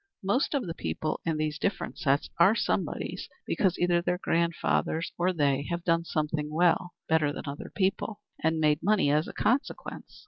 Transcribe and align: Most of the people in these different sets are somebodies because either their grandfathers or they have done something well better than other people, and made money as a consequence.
Most 0.23 0.55
of 0.55 0.65
the 0.65 0.73
people 0.73 1.19
in 1.27 1.37
these 1.37 1.59
different 1.59 1.99
sets 1.99 2.27
are 2.39 2.55
somebodies 2.55 3.29
because 3.45 3.77
either 3.77 4.01
their 4.01 4.17
grandfathers 4.17 5.11
or 5.15 5.31
they 5.31 5.67
have 5.69 5.83
done 5.83 6.05
something 6.05 6.49
well 6.51 6.95
better 7.07 7.31
than 7.31 7.43
other 7.45 7.71
people, 7.75 8.19
and 8.43 8.59
made 8.59 8.81
money 8.81 9.11
as 9.11 9.27
a 9.27 9.31
consequence. 9.33 10.19